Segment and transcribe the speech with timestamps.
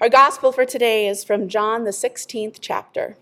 [0.00, 3.16] Our gospel for today is from John, the 16th chapter.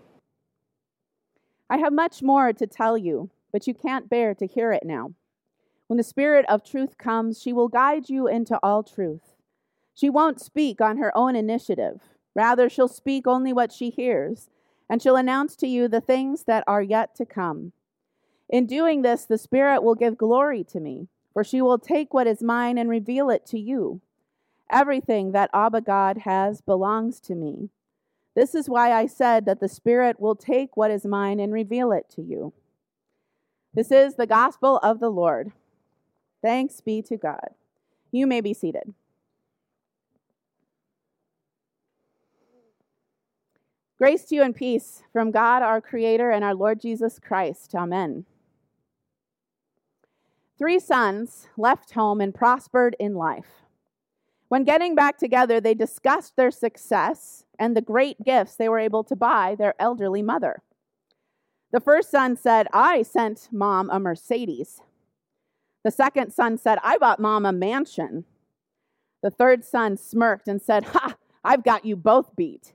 [1.71, 5.13] I have much more to tell you, but you can't bear to hear it now.
[5.87, 9.33] When the Spirit of truth comes, she will guide you into all truth.
[9.95, 11.99] She won't speak on her own initiative.
[12.35, 14.47] Rather, she'll speak only what she hears,
[14.87, 17.71] and she'll announce to you the things that are yet to come.
[18.49, 22.27] In doing this, the Spirit will give glory to me, for she will take what
[22.27, 24.01] is mine and reveal it to you.
[24.69, 27.69] Everything that Abba God has belongs to me.
[28.35, 31.91] This is why I said that the Spirit will take what is mine and reveal
[31.91, 32.53] it to you.
[33.73, 35.51] This is the gospel of the Lord.
[36.41, 37.49] Thanks be to God.
[38.11, 38.93] You may be seated.
[43.97, 47.73] Grace to you and peace from God, our Creator, and our Lord Jesus Christ.
[47.73, 48.25] Amen.
[50.59, 53.66] Three sons left home and prospered in life.
[54.49, 59.03] When getting back together, they discussed their success and the great gifts they were able
[59.03, 60.61] to buy their elderly mother.
[61.71, 64.81] The first son said, I sent mom a Mercedes.
[65.83, 68.23] The second son said, I bought mom a mansion.
[69.21, 72.73] The third son smirked and said, Ha, I've got you both beat.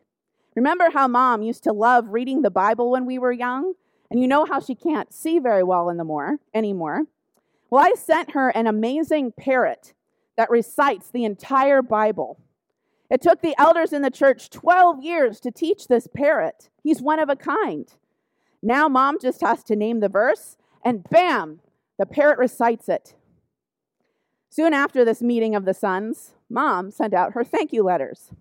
[0.54, 3.75] Remember how mom used to love reading the Bible when we were young?
[4.10, 7.04] And you know how she can't see very well in the more, anymore.
[7.70, 9.94] Well, I sent her an amazing parrot
[10.42, 12.36] that recites the entire Bible.
[13.08, 16.68] It took the elders in the church 12 years to teach this parrot.
[16.82, 17.88] He's one of a kind.
[18.60, 21.60] Now, mom just has to name the verse, and bam,
[21.96, 23.14] the parrot recites it.
[24.50, 28.32] Soon after this meeting of the sons, mom sent out her thank you letters.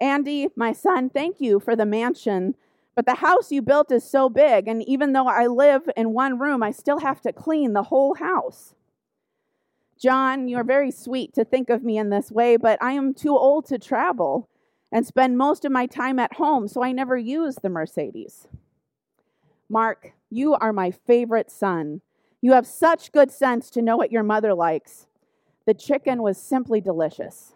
[0.00, 2.54] Andy, my son, thank you for the mansion,
[2.94, 6.38] but the house you built is so big, and even though I live in one
[6.38, 8.72] room, I still have to clean the whole house.
[9.98, 13.36] John, you're very sweet to think of me in this way, but I am too
[13.36, 14.48] old to travel
[14.92, 18.46] and spend most of my time at home, so I never use the Mercedes.
[19.68, 22.02] Mark, you are my favorite son.
[22.40, 25.06] You have such good sense to know what your mother likes.
[25.64, 27.52] The chicken was simply delicious.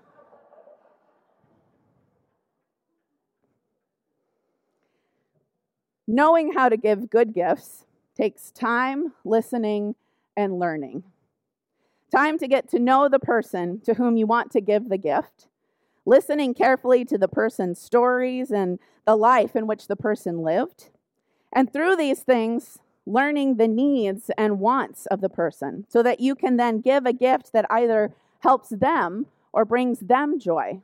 [6.08, 7.86] Knowing how to give good gifts
[8.16, 9.94] takes time, listening,
[10.36, 11.04] and learning.
[12.10, 15.46] Time to get to know the person to whom you want to give the gift,
[16.04, 20.90] listening carefully to the person's stories and the life in which the person lived.
[21.52, 26.34] And through these things, learning the needs and wants of the person so that you
[26.34, 30.80] can then give a gift that either helps them or brings them joy.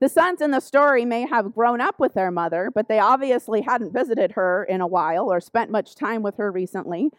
[0.00, 3.62] The sons in the story may have grown up with their mother, but they obviously
[3.62, 7.10] hadn't visited her in a while or spent much time with her recently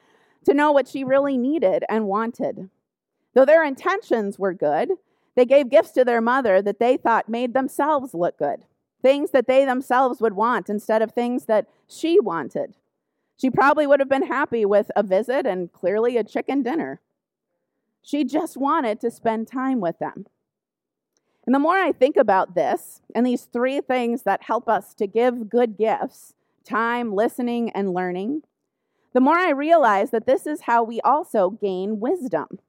[0.46, 2.70] to know what she really needed and wanted.
[3.34, 4.91] Though their intentions were good,
[5.35, 8.66] they gave gifts to their mother that they thought made themselves look good,
[9.01, 12.75] things that they themselves would want instead of things that she wanted.
[13.38, 17.00] She probably would have been happy with a visit and clearly a chicken dinner.
[18.01, 20.25] She just wanted to spend time with them.
[21.46, 25.07] And the more I think about this and these three things that help us to
[25.07, 26.34] give good gifts
[26.66, 28.44] time, listening, and learning
[29.13, 32.59] the more I realize that this is how we also gain wisdom.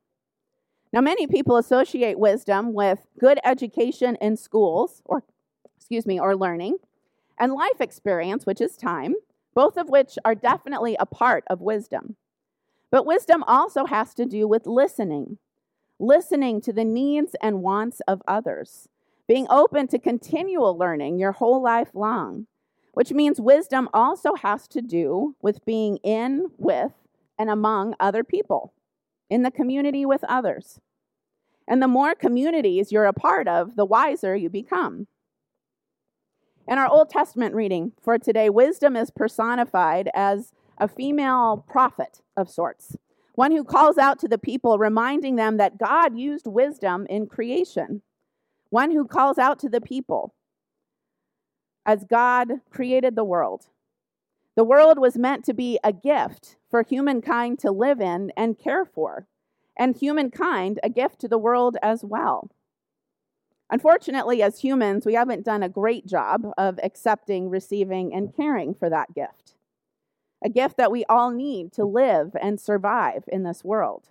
[0.92, 5.22] Now, many people associate wisdom with good education in schools, or
[5.76, 6.78] excuse me, or learning,
[7.38, 9.14] and life experience, which is time,
[9.54, 12.16] both of which are definitely a part of wisdom.
[12.90, 15.38] But wisdom also has to do with listening,
[16.00, 18.88] listening to the needs and wants of others,
[19.28, 22.48] being open to continual learning your whole life long,
[22.94, 26.92] which means wisdom also has to do with being in, with,
[27.38, 28.72] and among other people
[29.30, 30.80] in the community with others.
[31.66, 35.06] And the more communities you're a part of, the wiser you become.
[36.66, 42.50] In our Old Testament reading for today, wisdom is personified as a female prophet of
[42.50, 42.96] sorts,
[43.34, 48.02] one who calls out to the people, reminding them that God used wisdom in creation,
[48.70, 50.34] one who calls out to the people
[51.86, 53.66] as God created the world.
[54.56, 58.84] The world was meant to be a gift for humankind to live in and care
[58.84, 59.26] for,
[59.78, 62.50] and humankind a gift to the world as well.
[63.70, 68.90] Unfortunately, as humans, we haven't done a great job of accepting, receiving, and caring for
[68.90, 69.54] that gift.
[70.44, 74.08] A gift that we all need to live and survive in this world.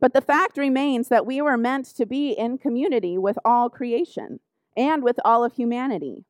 [0.00, 4.40] But the fact remains that we were meant to be in community with all creation
[4.76, 6.24] and with all of humanity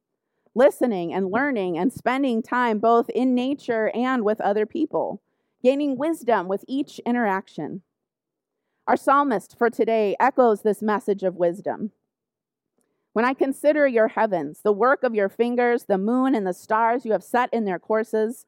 [0.57, 5.21] listening and learning and spending time both in nature and with other people,
[5.63, 7.83] gaining wisdom with each interaction.
[8.87, 11.93] Our psalmist for today echoes this message of wisdom.
[13.13, 17.05] When I consider your heavens, the work of your fingers, the moon and the stars
[17.05, 18.47] you have set in their courses,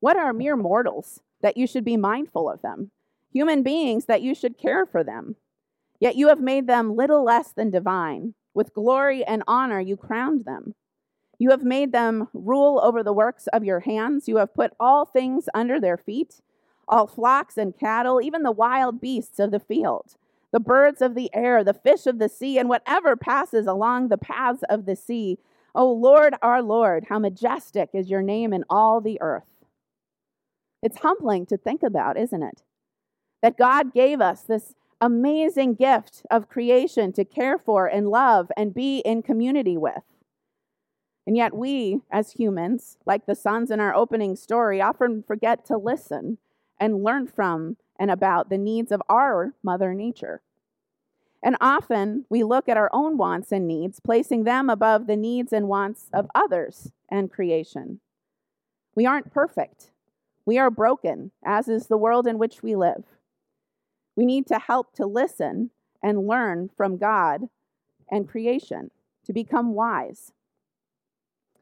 [0.00, 2.90] what are mere mortals that you should be mindful of them?
[3.32, 5.36] Human beings that you should care for them.
[5.98, 8.34] Yet you have made them little less than divine.
[8.54, 10.74] With glory and honor you crowned them.
[11.38, 14.28] You have made them rule over the works of your hands.
[14.28, 16.40] You have put all things under their feet,
[16.88, 20.16] all flocks and cattle, even the wild beasts of the field,
[20.52, 24.18] the birds of the air, the fish of the sea, and whatever passes along the
[24.18, 25.38] paths of the sea.
[25.74, 29.44] O Lord, our Lord, how majestic is your name in all the earth.
[30.82, 32.62] It's humbling to think about, isn't it?
[33.42, 38.74] That God gave us this amazing gift of creation to care for and love and
[38.74, 40.02] be in community with.
[41.28, 45.76] And yet, we as humans, like the sons in our opening story, often forget to
[45.76, 46.38] listen
[46.80, 50.40] and learn from and about the needs of our Mother Nature.
[51.42, 55.52] And often we look at our own wants and needs, placing them above the needs
[55.52, 58.00] and wants of others and creation.
[58.94, 59.90] We aren't perfect.
[60.46, 63.04] We are broken, as is the world in which we live.
[64.16, 65.72] We need to help to listen
[66.02, 67.50] and learn from God
[68.10, 68.92] and creation
[69.26, 70.32] to become wise.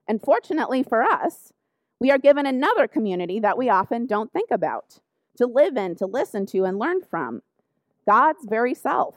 [0.08, 1.52] And fortunately for us,
[1.98, 5.00] we are given another community that we often don't think about
[5.36, 7.42] to live in, to listen to, and learn from
[8.06, 9.14] God's very self.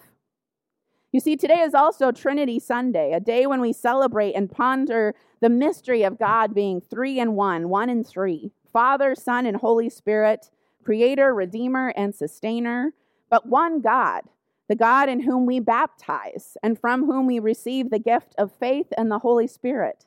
[1.11, 5.49] You see, today is also Trinity Sunday, a day when we celebrate and ponder the
[5.49, 10.51] mystery of God being three in one, one in three Father, Son, and Holy Spirit,
[10.83, 12.93] Creator, Redeemer, and Sustainer,
[13.29, 14.21] but one God,
[14.67, 18.87] the God in whom we baptize and from whom we receive the gift of faith
[18.95, 20.05] and the Holy Spirit.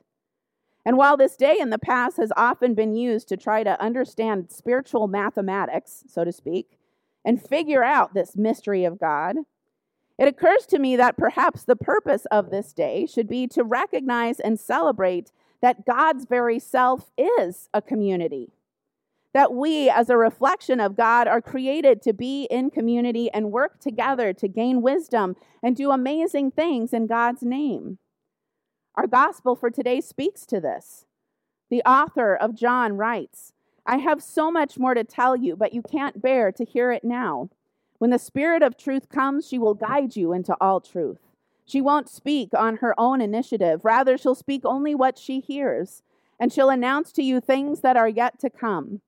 [0.84, 4.50] And while this day in the past has often been used to try to understand
[4.50, 6.78] spiritual mathematics, so to speak,
[7.24, 9.36] and figure out this mystery of God,
[10.18, 14.40] it occurs to me that perhaps the purpose of this day should be to recognize
[14.40, 18.50] and celebrate that God's very self is a community.
[19.32, 23.80] That we, as a reflection of God, are created to be in community and work
[23.80, 27.98] together to gain wisdom and do amazing things in God's name.
[28.94, 31.06] Our gospel for today speaks to this.
[31.70, 33.54] The author of John writes,
[33.86, 37.02] I have so much more to tell you, but you can't bear to hear it
[37.02, 37.48] now.
[37.98, 41.20] When the Spirit of truth comes, she will guide you into all truth.
[41.64, 43.82] She won't speak on her own initiative.
[43.82, 46.02] Rather, she'll speak only what she hears,
[46.38, 49.00] and she'll announce to you things that are yet to come.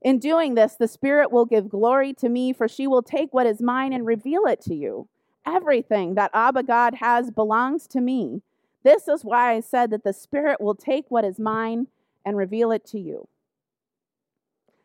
[0.00, 3.46] In doing this, the Spirit will give glory to me, for she will take what
[3.46, 5.08] is mine and reveal it to you.
[5.44, 8.40] Everything that Abba God has belongs to me.
[8.86, 11.88] This is why I said that the Spirit will take what is mine
[12.24, 13.26] and reveal it to you.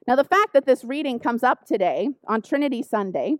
[0.07, 3.35] Now, the fact that this reading comes up today on Trinity Sunday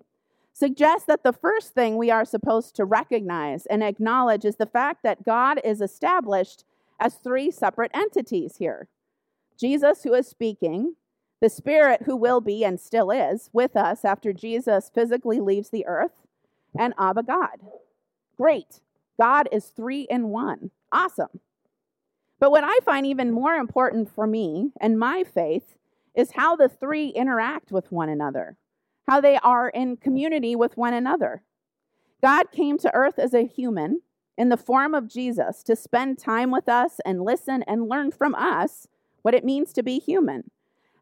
[0.53, 5.01] suggests that the first thing we are supposed to recognize and acknowledge is the fact
[5.01, 6.63] that God is established
[6.99, 8.87] as three separate entities here
[9.59, 10.93] Jesus, who is speaking,
[11.39, 15.87] the Spirit, who will be and still is with us after Jesus physically leaves the
[15.87, 16.27] earth,
[16.77, 17.61] and Abba God.
[18.37, 18.79] Great.
[19.21, 20.71] God is three in one.
[20.91, 21.41] Awesome.
[22.39, 25.77] But what I find even more important for me and my faith
[26.15, 28.57] is how the three interact with one another,
[29.07, 31.43] how they are in community with one another.
[32.19, 34.01] God came to earth as a human
[34.39, 38.33] in the form of Jesus to spend time with us and listen and learn from
[38.33, 38.87] us
[39.21, 40.49] what it means to be human,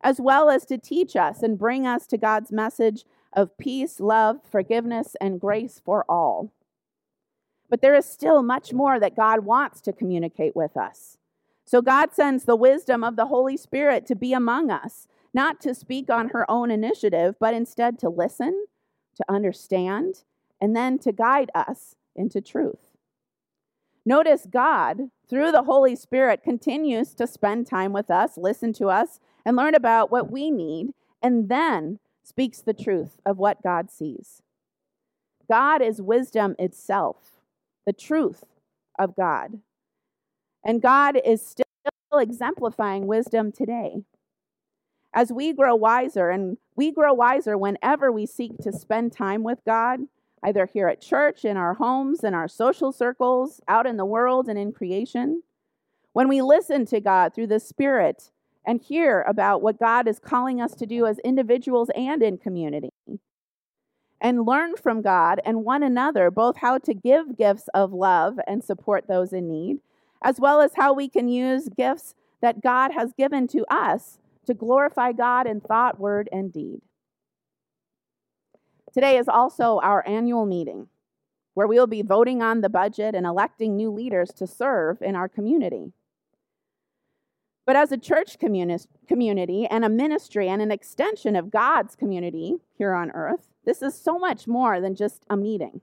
[0.04, 4.42] as well as to teach us and bring us to God's message of peace, love,
[4.44, 6.52] forgiveness, and grace for all.
[7.70, 11.18] But there is still much more that God wants to communicate with us.
[11.66, 15.76] So God sends the wisdom of the Holy Spirit to be among us, not to
[15.76, 18.66] speak on her own initiative, but instead to listen,
[19.16, 20.24] to understand,
[20.60, 22.90] and then to guide us into truth.
[24.04, 29.20] Notice God, through the Holy Spirit, continues to spend time with us, listen to us,
[29.46, 34.42] and learn about what we need, and then speaks the truth of what God sees.
[35.48, 37.39] God is wisdom itself
[37.90, 38.44] the truth
[39.00, 39.62] of God.
[40.64, 41.66] And God is still
[42.14, 44.04] exemplifying wisdom today.
[45.12, 49.58] As we grow wiser, and we grow wiser whenever we seek to spend time with
[49.66, 50.02] God,
[50.44, 54.48] either here at church, in our homes, in our social circles, out in the world,
[54.48, 55.42] and in creation.
[56.14, 58.30] When we listen to God through the Spirit
[58.68, 62.89] and hear about what God is calling us to do as individuals and in community,
[64.22, 68.64] and learn from God and one another both how to give gifts of love and
[68.64, 69.80] support those in need,
[70.22, 74.54] as well as how we can use gifts that God has given to us to
[74.54, 76.82] glorify God in thought, word, and deed.
[78.94, 80.88] Today is also our annual meeting.
[81.54, 85.16] where we will be voting on the budget and electing new leaders to serve in
[85.16, 85.92] our community.
[87.70, 92.56] But as a church communi- community and a ministry and an extension of God's community
[92.80, 95.82] here on earth, this is so much more than just a meeting.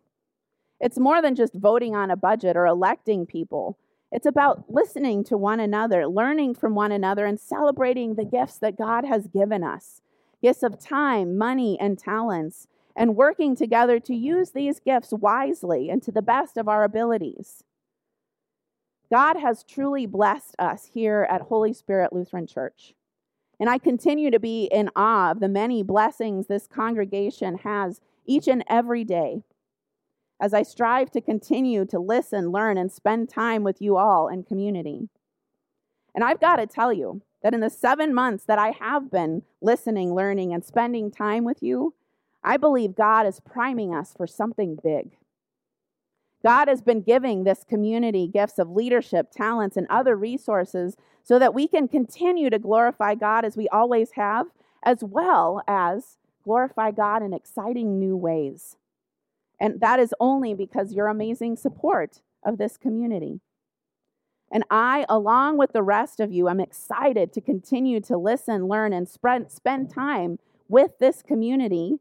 [0.80, 3.78] It's more than just voting on a budget or electing people.
[4.10, 8.76] It's about listening to one another, learning from one another, and celebrating the gifts that
[8.76, 10.00] God has given us
[10.42, 12.66] gifts of time, money, and talents,
[12.96, 17.62] and working together to use these gifts wisely and to the best of our abilities.
[19.10, 22.94] God has truly blessed us here at Holy Spirit Lutheran Church.
[23.58, 28.48] And I continue to be in awe of the many blessings this congregation has each
[28.48, 29.42] and every day
[30.40, 34.42] as I strive to continue to listen, learn, and spend time with you all in
[34.42, 35.08] community.
[36.14, 39.42] And I've got to tell you that in the seven months that I have been
[39.62, 41.94] listening, learning, and spending time with you,
[42.42, 45.16] I believe God is priming us for something big.
[46.44, 51.54] God has been giving this community gifts of leadership, talents, and other resources so that
[51.54, 54.46] we can continue to glorify God as we always have,
[54.84, 58.76] as well as glorify God in exciting new ways.
[59.58, 63.40] And that is only because your amazing support of this community.
[64.52, 68.92] And I, along with the rest of you, am excited to continue to listen, learn,
[68.92, 70.38] and spread, spend time
[70.68, 71.98] with this community,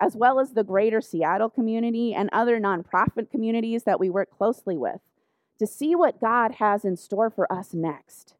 [0.00, 4.76] as well as the greater Seattle community and other nonprofit communities that we work closely
[4.76, 5.00] with,
[5.58, 8.34] to see what God has in store for us next.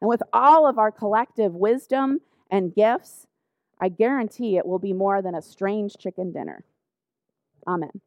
[0.00, 3.26] And with all of our collective wisdom and gifts,
[3.80, 6.64] I guarantee it will be more than a strange chicken dinner.
[7.66, 8.00] Amen.